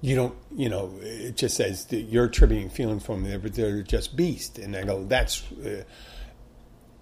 [0.02, 4.16] You don't, you know, it just says you're attributing feelings from them, but they're just
[4.16, 5.42] beasts, and I go, that's.
[5.52, 5.84] Uh,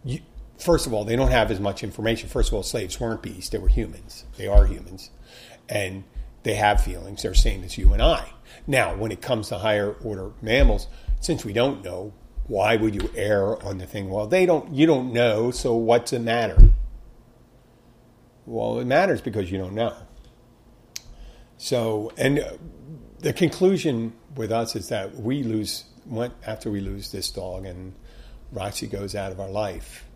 [0.04, 0.20] you,
[0.58, 2.28] first of all, they don't have as much information.
[2.28, 4.24] First of all, slaves weren't beasts; they were humans.
[4.36, 5.10] They are humans,
[5.68, 6.04] and
[6.42, 7.22] they have feelings.
[7.22, 8.30] They're the same as you and I.
[8.66, 10.88] Now, when it comes to higher order mammals,
[11.20, 12.12] since we don't know,
[12.46, 14.10] why would you err on the thing?
[14.10, 14.72] Well, they don't.
[14.74, 16.70] You don't know, so what's it matter?
[18.46, 19.94] Well, it matters because you don't know.
[21.58, 22.40] So, and
[23.18, 25.84] the conclusion with us is that we lose
[26.46, 27.94] after we lose this dog, and
[28.52, 30.07] Roxie goes out of our life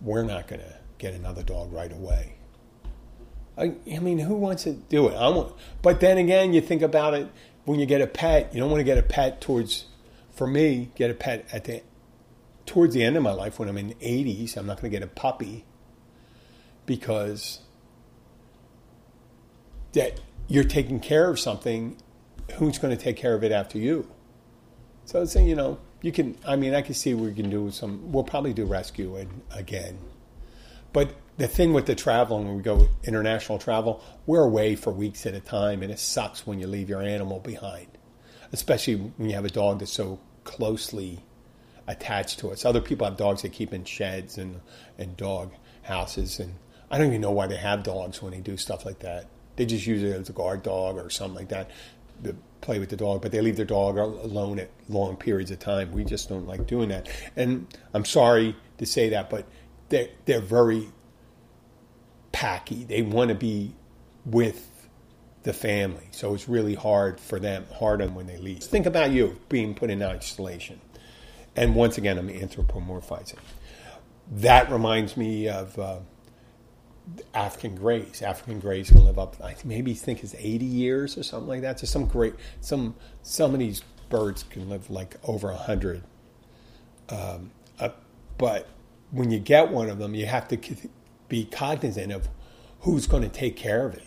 [0.00, 2.36] we're not going to get another dog right away.
[3.56, 5.14] I, I, mean, who wants to do it?
[5.14, 7.28] I want, but then again, you think about it
[7.64, 8.52] when you get a pet.
[8.52, 9.86] You don't want to get a pet towards,
[10.32, 11.82] for me, get a pet at the
[12.66, 14.56] towards the end of my life when I'm in the 80s.
[14.56, 15.64] I'm not going to get a puppy
[16.86, 17.60] because
[19.92, 21.96] that you're taking care of something,
[22.54, 24.10] who's going to take care of it after you?
[25.04, 26.36] So it's saying, you know you can.
[26.46, 28.12] I mean, I can see we can do some.
[28.12, 29.98] We'll probably do rescue and again,
[30.92, 35.24] but the thing with the traveling, when we go international travel, we're away for weeks
[35.24, 37.86] at a time, and it sucks when you leave your animal behind,
[38.52, 41.20] especially when you have a dog that's so closely
[41.86, 42.66] attached to us.
[42.66, 44.60] Other people have dogs they keep in sheds and
[44.98, 46.56] and dog houses, and
[46.90, 49.24] I don't even know why they have dogs when they do stuff like that.
[49.56, 51.70] They just use it as a guard dog or something like that
[52.22, 55.58] to play with the dog, but they leave their dog alone at long periods of
[55.58, 55.92] time.
[55.92, 57.08] We just don't like doing that.
[57.36, 59.46] And I'm sorry to say that, but
[59.88, 60.88] they're, they're very
[62.32, 62.84] packy.
[62.84, 63.74] They want to be
[64.24, 64.88] with
[65.42, 66.08] the family.
[66.10, 68.62] So it's really hard for them, hard on when they leave.
[68.62, 70.80] Think about you being put in isolation.
[71.54, 73.38] And once again, I'm anthropomorphizing.
[74.32, 75.98] That reminds me of uh,
[77.34, 78.22] African greys.
[78.22, 81.80] African greys can live up, I maybe think it's 80 years or something like that.
[81.80, 86.02] So some great, some some of these birds can live like over 100.
[87.10, 87.90] Um, uh,
[88.38, 88.68] but
[89.10, 90.58] when you get one of them, you have to
[91.28, 92.28] be cognizant of
[92.80, 94.06] who's going to take care of it.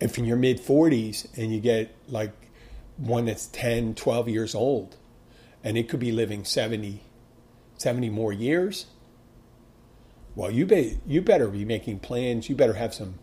[0.00, 2.32] If in your mid 40s and you get like
[2.96, 4.96] one that's 10, 12 years old,
[5.62, 7.00] and it could be living 70,
[7.78, 8.86] 70 more years,
[10.34, 12.48] well, you, be, you better be making plans.
[12.48, 13.14] You better have some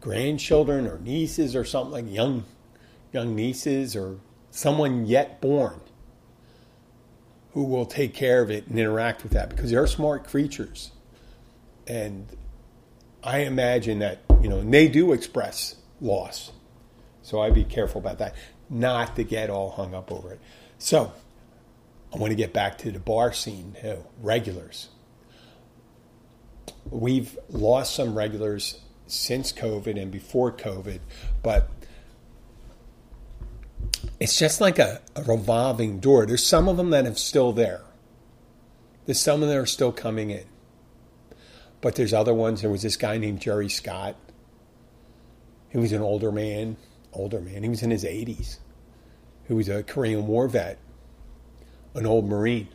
[0.00, 2.44] grandchildren or nieces or something young,
[3.12, 4.18] young nieces or
[4.50, 5.80] someone yet born
[7.52, 10.92] who will take care of it and interact with that because they're smart creatures.
[11.86, 12.26] And
[13.22, 16.52] I imagine that, you know, they do express loss.
[17.22, 18.34] So I'd be careful about that,
[18.68, 20.40] not to get all hung up over it.
[20.78, 21.12] So
[22.14, 24.88] I want to get back to the bar scene, too, regulars.
[26.90, 30.98] We've lost some regulars since COVID and before COVID,
[31.42, 31.68] but
[34.18, 36.26] it's just like a, a, revolving door.
[36.26, 37.82] There's some of them that are still there.
[39.06, 40.44] There's some of them that are still coming in.
[41.80, 42.60] But there's other ones.
[42.60, 44.16] There was this guy named Jerry Scott.
[45.70, 46.76] He was an older man,
[47.12, 47.62] older man.
[47.62, 48.58] He was in his 80s.
[49.46, 50.78] He was a Korean War vet,
[51.94, 52.68] an old Marine,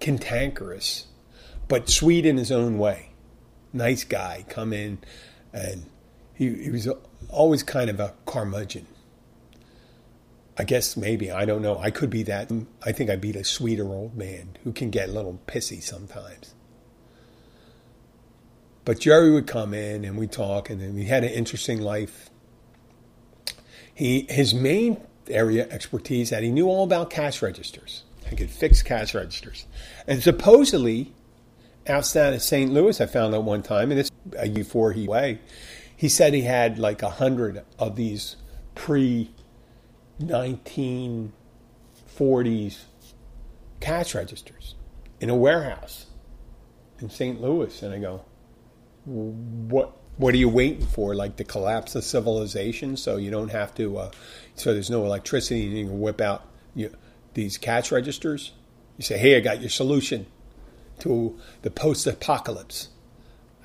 [0.00, 1.06] cantankerous,
[1.68, 3.13] but sweet in his own way
[3.74, 4.98] nice guy come in,
[5.52, 5.84] and
[6.34, 6.88] he, he was
[7.28, 8.86] always kind of a curmudgeon.
[10.56, 11.78] I guess maybe I don't know.
[11.78, 12.50] I could be that.
[12.82, 16.54] I think I'd be a sweeter old man who can get a little pissy sometimes.
[18.84, 22.30] But Jerry would come in and we talk, and then we had an interesting life.
[23.92, 28.04] He his main area expertise that he knew all about cash registers.
[28.28, 29.66] He could fix cash registers,
[30.06, 31.12] and supposedly
[31.86, 32.72] outside of St.
[32.72, 35.38] Louis, I found out one time, and it's a year before he away.
[35.96, 38.36] He said he had like a hundred of these
[38.74, 39.30] pre
[40.20, 42.78] 1940s
[43.80, 44.74] cash registers
[45.20, 46.06] in a warehouse
[47.00, 47.40] in St.
[47.40, 48.24] Louis, and I go,
[49.04, 49.96] what?
[50.16, 51.12] What are you waiting for?
[51.16, 54.12] Like the collapse of civilization, so you don't have to, uh,
[54.54, 56.94] so there's no electricity, and you can whip out you,
[57.34, 58.52] these cash registers.
[58.96, 60.26] You say, "Hey, I got your solution."
[61.00, 62.88] To the post apocalypse.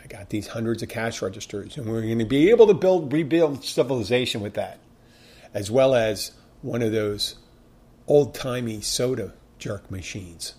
[0.02, 3.12] I got these hundreds of cash registers, and we're going to be able to build,
[3.14, 4.80] rebuild civilization with that,
[5.54, 7.36] as well as one of those
[8.08, 10.56] old timey soda jerk machines.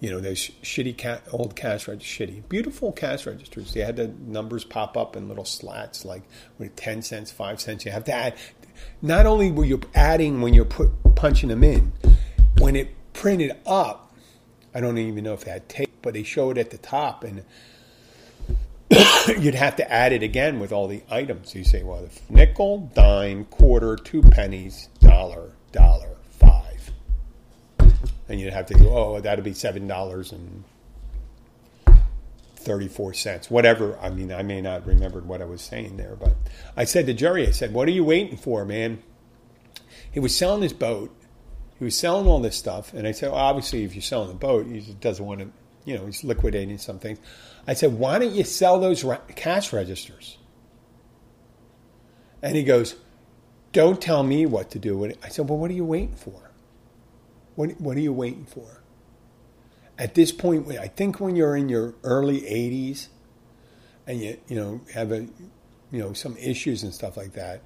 [0.00, 3.72] You know, those shitty cat, old cash registers, shitty, beautiful cash registers.
[3.72, 6.24] They had the numbers pop up in little slats, like
[6.58, 7.86] with 10 cents, 5 cents.
[7.86, 8.34] You have to add,
[9.00, 11.92] not only were you adding when you're put, punching them in,
[12.58, 14.03] when it printed up,
[14.74, 17.22] I don't even know if it had tape, but they showed it at the top,
[17.22, 17.44] and
[19.38, 21.54] you'd have to add it again with all the items.
[21.54, 26.90] You say, well, nickel, dime, quarter, two pennies, dollar, dollar, five,
[28.28, 30.64] and you'd have to go, oh, that'd be seven dollars and
[32.56, 33.98] thirty-four cents, whatever.
[34.00, 36.34] I mean, I may not remember what I was saying there, but
[36.76, 39.02] I said to Jerry, I said, "What are you waiting for, man?"
[40.10, 41.14] He was selling his boat,
[41.78, 44.34] he was selling all this stuff, and I said, well, obviously, if you're selling a
[44.34, 45.50] boat, he doesn't want to,
[45.84, 47.18] you know, he's liquidating some things.
[47.66, 49.04] I said, why don't you sell those
[49.34, 50.38] cash registers?
[52.42, 52.96] And he goes,
[53.72, 55.04] don't tell me what to do.
[55.22, 56.52] I said, well, what are you waiting for?
[57.56, 58.82] What, what are you waiting for?
[59.98, 63.08] At this point, I think when you're in your early 80s
[64.06, 65.26] and you, you know, have a,
[65.90, 67.62] you know, some issues and stuff like that,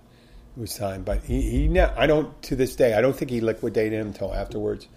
[0.58, 1.02] was time.
[1.02, 2.94] But he, he I don't to this day.
[2.94, 4.88] I don't think he liquidated him until afterwards.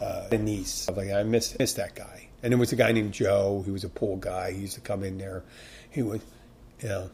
[0.00, 2.28] Uh, like I miss miss that guy.
[2.42, 3.62] And there was a guy named Joe.
[3.64, 4.52] He was a pool guy.
[4.52, 5.44] He used to come in there.
[5.90, 6.20] He was,
[6.80, 7.10] you know,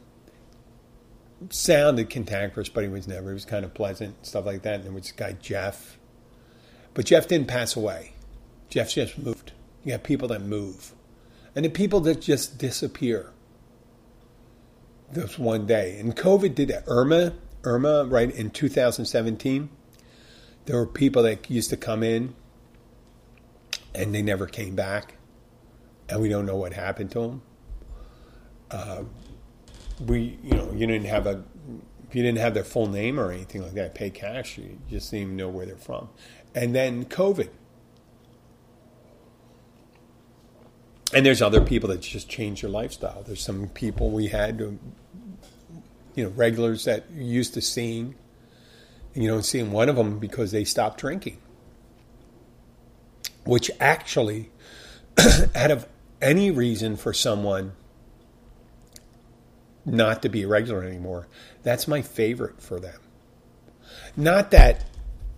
[1.50, 3.28] sounded cantankerous, but he was never.
[3.28, 4.76] He was kind of pleasant, stuff like that.
[4.76, 5.98] And there was this guy Jeff,
[6.94, 8.12] but Jeff didn't pass away.
[8.68, 9.52] Jeff just moved.
[9.84, 10.92] You have people that move,
[11.54, 13.32] and the people that just disappear.
[15.12, 16.84] This one day, and COVID did that.
[16.86, 17.32] Irma,
[17.64, 19.68] Irma, right in 2017,
[20.66, 22.34] there were people that used to come in,
[23.94, 25.16] and they never came back,
[26.08, 27.42] and we don't know what happened to them.
[28.70, 29.02] Uh,
[30.06, 31.42] we, you know, you didn't have a,
[32.12, 33.94] you didn't have their full name or anything like that.
[33.94, 36.08] Pay cash, you just didn't even know where they're from.
[36.54, 37.50] And then COVID.
[41.12, 43.22] And there's other people that just change their lifestyle.
[43.24, 44.78] There's some people we had,
[46.14, 48.14] you know, regulars that you're used to seeing,
[49.14, 51.38] and you don't see one of them because they stopped drinking.
[53.44, 54.50] Which actually,
[55.54, 55.86] out of
[56.20, 57.72] any reason for someone
[59.84, 61.26] not to be a regular anymore.
[61.62, 63.00] That's my favorite for them.
[64.16, 64.84] Not that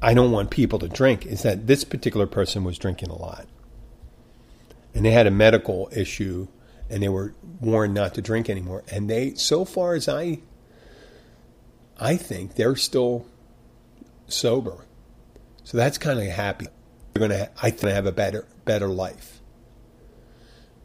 [0.01, 3.47] I don't want people to drink, is that this particular person was drinking a lot.
[4.95, 6.49] And they had a medical issue
[6.91, 8.85] and they were warned not to drink anymore.
[8.91, 10.41] And they, so far as I,
[12.03, 13.27] I think they're still
[14.27, 14.85] sober.
[15.63, 16.67] So that's kind of happy.
[17.15, 19.41] They're to, I think, have a better, better life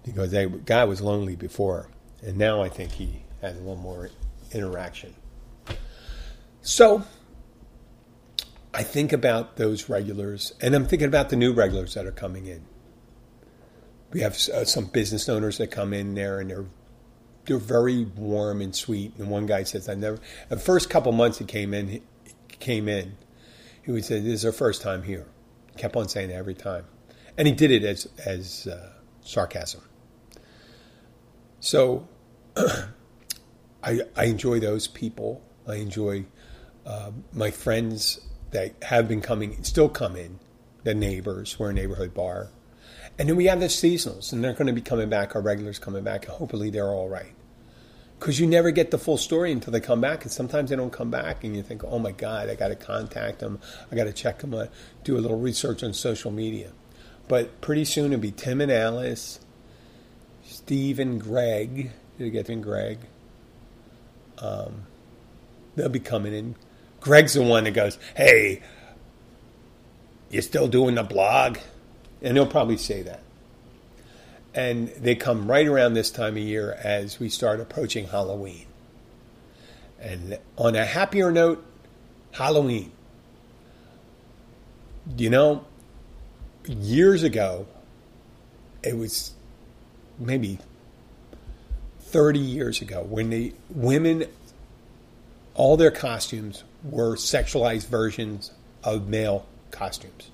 [0.05, 1.89] because that guy was lonely before,
[2.21, 4.11] and now I think he has a little more
[4.51, 5.15] interaction.
[6.61, 7.03] So
[8.71, 12.45] I think about those regulars, and I'm thinking about the new regulars that are coming
[12.45, 12.63] in.
[14.13, 16.65] We have uh, some business owners that come in there, and they're
[17.47, 19.13] they're very warm and sweet.
[19.17, 20.19] And one guy says, "I never."
[20.49, 22.01] The first couple months he came in, he
[22.59, 23.17] came in,
[23.83, 25.25] he would say, "This is our first time here."
[25.77, 26.85] Kept on saying it every time,
[27.37, 28.91] and he did it as as uh,
[29.21, 29.81] sarcasm.
[31.59, 32.07] So
[33.83, 35.41] I, I enjoy those people.
[35.67, 36.25] I enjoy
[36.85, 38.21] uh, my friends
[38.51, 40.39] that have been coming, still come in,
[40.83, 41.59] the neighbors.
[41.59, 42.49] We're a neighborhood bar.
[43.19, 45.79] And then we have the seasonals, and they're going to be coming back, our regulars
[45.79, 46.25] coming back.
[46.25, 47.33] Hopefully, they're all right.
[48.19, 50.91] Because you never get the full story until they come back, and sometimes they don't
[50.91, 53.59] come back, and you think, oh my God, I got to contact them.
[53.91, 54.69] I got to check them out,
[55.03, 56.71] do a little research on social media.
[57.27, 59.39] But pretty soon it'll be Tim and Alice,
[60.43, 61.91] Steve and Greg.
[62.17, 62.99] Did you get in Greg?
[64.39, 64.83] Um,
[65.75, 66.55] they'll be coming in.
[66.99, 68.61] Greg's the one that goes, "Hey,
[70.29, 71.57] you still doing the blog?"
[72.21, 73.21] And he'll probably say that.
[74.57, 78.65] And they come right around this time of year as we start approaching Halloween.
[79.99, 81.63] And on a happier note,
[82.31, 82.91] Halloween.
[85.15, 85.65] You know,
[86.65, 87.67] years ago,
[88.81, 89.33] it was
[90.17, 90.57] maybe
[91.99, 94.25] 30 years ago when the women,
[95.53, 98.51] all their costumes were sexualized versions
[98.83, 100.31] of male costumes.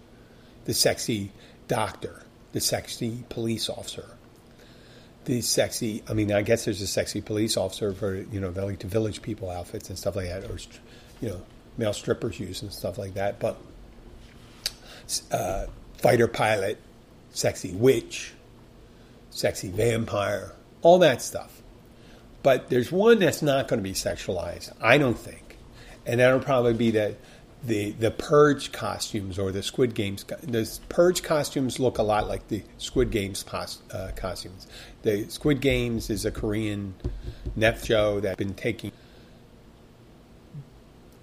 [0.64, 1.34] The sexy
[1.68, 4.06] doctor, the sexy police officer,
[5.26, 8.80] the sexy, I mean, I guess there's a sexy police officer for, you know, like
[8.80, 10.58] the village people outfits and stuff like that, or,
[11.22, 11.42] you know,
[11.78, 13.40] male strippers use and stuff like that.
[13.40, 13.58] But
[15.32, 15.66] uh,
[15.98, 16.78] fighter pilot,
[17.32, 18.34] sexy witch,
[19.32, 21.62] sexy vampire, all that stuff.
[22.44, 25.58] But there's one that's not going to be sexualized, I don't think,
[26.06, 27.16] and that'll probably be the
[27.66, 30.24] the the purge costumes or the Squid Games.
[30.24, 34.68] The purge costumes look a lot like the Squid Games pos, uh, costumes.
[35.04, 36.96] The Squid Games is a Korean
[37.56, 38.92] net show that's been taking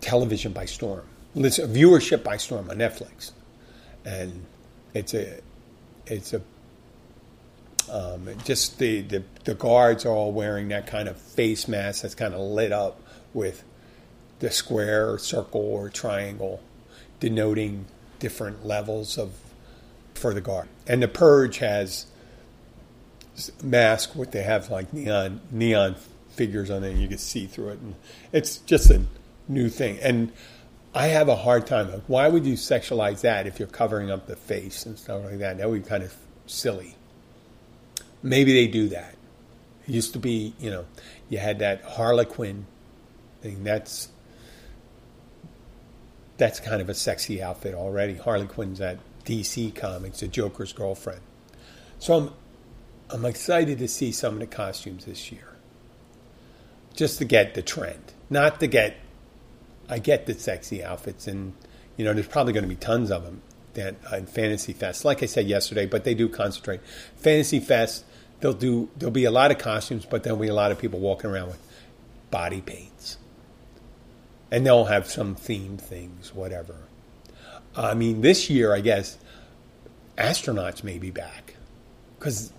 [0.00, 3.32] television by storm, it's viewership by storm on Netflix,
[4.04, 4.44] and
[4.94, 5.40] it's a
[6.06, 6.42] it's a
[7.90, 12.14] um, just the, the, the guards are all wearing that kind of face mask that's
[12.14, 13.00] kind of lit up
[13.34, 13.64] with
[14.40, 16.60] the square or circle or triangle
[17.20, 17.86] denoting
[18.18, 19.32] different levels of
[20.14, 20.68] for the guard.
[20.86, 22.06] And the purge has
[23.62, 25.96] mask what they have like neon neon
[26.30, 27.94] figures on it and you can see through it and
[28.32, 29.02] it's just a
[29.48, 29.98] new thing.
[30.00, 30.32] And
[30.94, 34.36] I have a hard time why would you sexualize that if you're covering up the
[34.36, 35.58] face and stuff like that?
[35.58, 36.14] That would be kind of
[36.46, 36.96] silly
[38.22, 39.14] maybe they do that.
[39.86, 40.86] It used to be, you know,
[41.28, 42.66] you had that Harlequin
[43.42, 43.64] thing.
[43.64, 44.08] That's
[46.40, 48.14] that's kind of a sexy outfit already.
[48.14, 51.20] Harley Quinn's at DC Comics, the Joker's girlfriend.
[51.98, 52.32] So I'm
[53.10, 55.56] I'm excited to see some of the costumes this year.
[56.94, 58.96] Just to get the trend, not to get.
[59.88, 61.52] I get the sexy outfits, and
[61.96, 63.42] you know, there's probably going to be tons of them
[63.74, 65.04] that uh, in Fantasy Fest.
[65.04, 66.80] Like I said yesterday, but they do concentrate.
[67.16, 68.04] Fantasy Fest
[68.40, 71.00] they'll do there'll be a lot of costumes, but there'll be a lot of people
[71.00, 71.60] walking around with
[72.30, 72.89] body paints.
[74.50, 76.76] And they'll have some themed things, whatever.
[77.76, 79.16] I mean, this year, I guess
[80.18, 81.54] astronauts may be back
[82.18, 82.52] because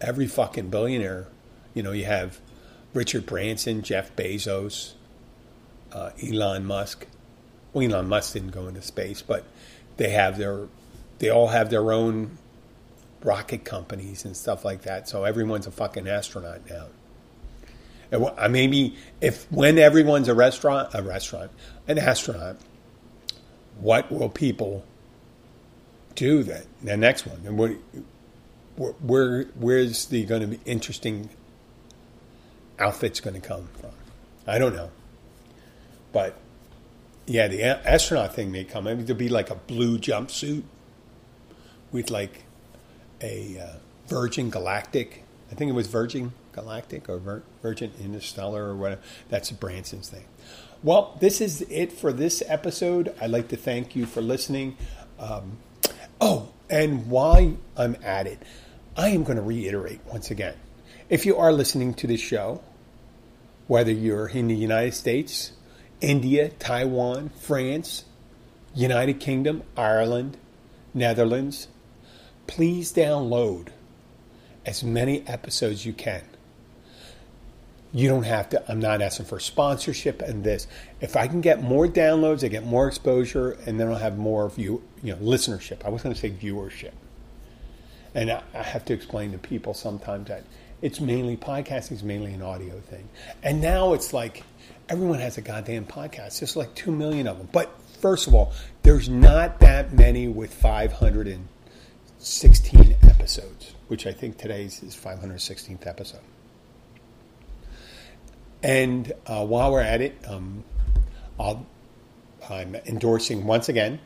[0.00, 1.28] every fucking billionaire,
[1.72, 2.40] you know, you have
[2.92, 4.94] Richard Branson, Jeff Bezos,
[5.92, 7.06] uh, Elon Musk.
[7.72, 9.44] Well, Elon Musk didn't go into space, but
[9.96, 10.66] they have their,
[11.18, 12.38] they all have their own
[13.22, 15.08] rocket companies and stuff like that.
[15.08, 16.86] So everyone's a fucking astronaut now.
[18.48, 21.50] Maybe if when everyone's a restaurant, a restaurant,
[21.88, 22.56] an astronaut,
[23.80, 24.84] what will people
[26.14, 26.64] do then?
[26.82, 27.72] The next one, and what,
[29.00, 31.30] where where's the going to be interesting
[32.78, 33.90] outfits going to come from?
[34.46, 34.90] I don't know,
[36.12, 36.36] but
[37.26, 38.84] yeah, the astronaut thing may come.
[38.84, 40.62] Maybe there'll be like a blue jumpsuit
[41.90, 42.44] with like
[43.20, 45.24] a uh, Virgin Galactic.
[45.50, 49.00] I think it was Virgin Galactic or Vir- Virgin Interstellar or whatever.
[49.28, 50.24] That's Branson's thing.
[50.82, 53.14] Well, this is it for this episode.
[53.20, 54.76] I'd like to thank you for listening.
[55.20, 55.58] Um,
[56.20, 58.42] oh, and while I'm at it,
[58.96, 60.54] I am going to reiterate once again
[61.08, 62.60] if you are listening to this show,
[63.68, 65.52] whether you're in the United States,
[66.00, 68.04] India, Taiwan, France,
[68.74, 70.36] United Kingdom, Ireland,
[70.92, 71.68] Netherlands,
[72.46, 73.68] please download
[74.64, 76.22] as many episodes you can.
[77.96, 80.66] You don't have to, I'm not asking for sponsorship and this.
[81.00, 84.50] If I can get more downloads, I get more exposure, and then I'll have more
[84.50, 85.82] view, you know, listenership.
[85.82, 86.92] I was going to say viewership.
[88.14, 90.44] And I, I have to explain to people sometimes that
[90.82, 93.08] it's mainly podcasting is mainly an audio thing.
[93.42, 94.42] And now it's like
[94.90, 96.40] everyone has a goddamn podcast.
[96.40, 97.48] There's like 2 million of them.
[97.50, 97.70] But
[98.02, 104.94] first of all, there's not that many with 516 episodes, which I think today's is
[104.94, 106.20] 516th episode.
[108.66, 110.64] And uh, while we're at it, um,
[111.38, 111.56] i
[112.50, 114.00] am endorsing once again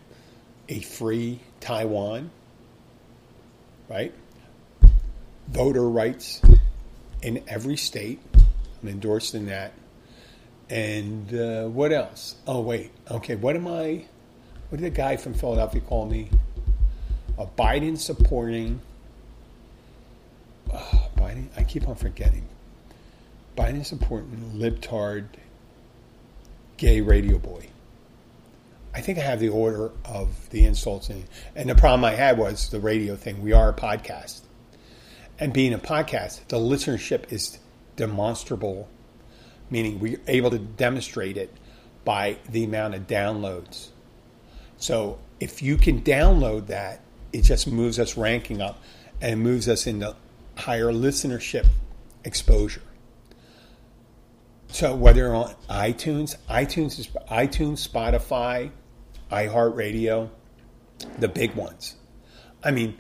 [0.69, 2.31] a free Taiwan,
[3.89, 4.13] right?
[5.49, 6.43] Voter rights
[7.23, 8.21] in every state.
[8.83, 9.73] I'm endorsing that.
[10.69, 12.35] And uh, what else?
[12.47, 12.91] Oh, wait.
[13.11, 14.05] Okay, what am I?
[14.69, 16.29] What did the guy from Philadelphia call me?
[17.39, 18.83] A Biden supporting.
[20.71, 21.49] Oh, Biden.
[21.57, 22.47] I keep on forgetting.
[23.57, 25.27] Biden supporting libtard
[26.77, 27.69] gay radio boy.
[28.95, 31.11] I think I have the order of the insults.
[31.11, 31.25] In,
[31.55, 33.43] and the problem I had was the radio thing.
[33.43, 34.41] We are a podcast.
[35.39, 37.59] And being a podcast, the listenership is
[37.97, 38.89] demonstrable
[39.71, 41.53] meaning we're able to demonstrate it
[42.05, 43.89] by the amount of downloads.
[44.77, 47.01] So if you can download that,
[47.33, 48.83] it just moves us ranking up
[49.21, 50.17] and moves us into
[50.57, 51.67] higher listenership
[52.25, 52.83] exposure.
[54.73, 58.71] So whether on iTunes, iTunes is iTunes, Spotify,
[59.31, 60.31] iHeartRadio,
[61.19, 61.97] the big ones.
[62.63, 62.99] I mean,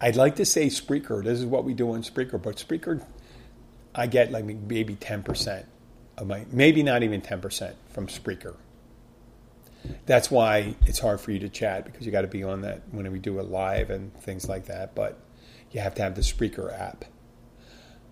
[0.00, 1.22] I'd like to say Spreaker.
[1.22, 3.04] This is what we do on Spreaker, but Spreaker,
[3.94, 5.66] I get like maybe ten percent
[6.16, 8.56] of my, maybe not even 10% from Spreaker.
[10.06, 12.82] That's why it's hard for you to chat because you got to be on that
[12.90, 14.94] when we do it live and things like that.
[14.94, 15.18] But
[15.72, 17.04] you have to have the Spreaker app.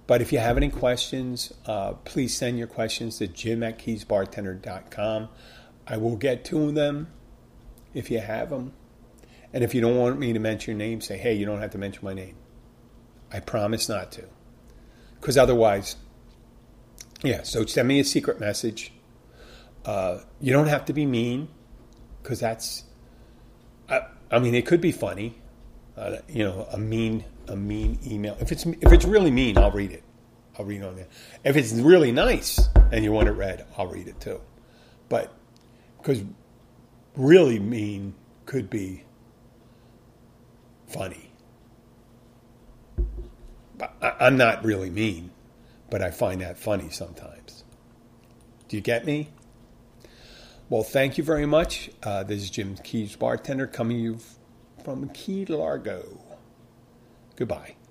[0.07, 5.29] But if you have any questions, uh, please send your questions to jim at keysbartender.com.
[5.87, 7.09] I will get to them
[7.95, 8.73] if you have them.
[9.53, 11.71] And if you don't want me to mention your name, say, hey, you don't have
[11.73, 12.37] to mention my name.
[13.33, 14.25] I promise not to.
[15.21, 15.97] Because otherwise,
[17.23, 18.93] yeah, so send me a secret message.
[19.85, 21.49] Uh, you don't have to be mean,
[22.23, 22.85] because that's.
[23.89, 25.41] I, I, mean, it could be funny.
[25.97, 28.37] Uh, you know, a mean a mean email.
[28.41, 30.03] If it's if it's really mean, I'll read it.
[30.59, 31.09] I'll read on there.
[31.45, 34.41] If it's really nice and you want it read, I'll read it too.
[35.09, 35.33] But
[35.99, 36.23] because
[37.17, 38.15] really mean
[38.47, 39.05] could be
[40.89, 41.31] funny.
[43.81, 45.31] I, I'm not really mean
[45.93, 47.65] but I find that funny sometimes.
[48.67, 49.29] Do you get me?
[50.71, 51.91] Well, thank you very much.
[52.03, 54.19] Uh, this is Jim Keys, bartender, coming you
[54.83, 56.22] from Key Largo.
[57.43, 57.82] Goodbye.